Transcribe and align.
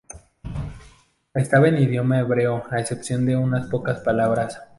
Estaba 1.35 1.67
en 1.67 1.77
idioma 1.77 2.17
hebreo 2.17 2.63
a 2.71 2.79
excepción 2.79 3.23
de 3.27 3.35
unas 3.37 3.67
pocas 3.69 3.99
palabras. 3.99 4.59